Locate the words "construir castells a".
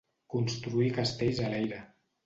0.35-1.55